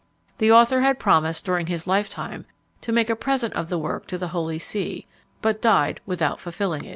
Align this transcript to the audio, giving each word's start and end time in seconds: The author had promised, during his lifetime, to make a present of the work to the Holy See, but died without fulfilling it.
The 0.39 0.51
author 0.51 0.81
had 0.81 0.97
promised, 0.97 1.45
during 1.45 1.67
his 1.67 1.85
lifetime, 1.85 2.45
to 2.81 2.91
make 2.91 3.11
a 3.11 3.15
present 3.15 3.53
of 3.53 3.69
the 3.69 3.77
work 3.77 4.07
to 4.07 4.17
the 4.17 4.29
Holy 4.29 4.57
See, 4.57 5.05
but 5.43 5.61
died 5.61 6.01
without 6.07 6.39
fulfilling 6.39 6.85
it. 6.85 6.89